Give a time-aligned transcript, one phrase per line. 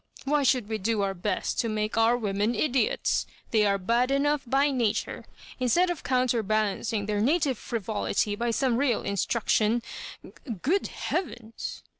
[0.25, 3.27] Why should we do our best to make our women, idiots?
[3.51, 5.25] They are bad enough by nature.
[5.59, 9.83] Instead of counterbalancing their native frivolity by some real instruction
[10.63, 11.83] good heavens!"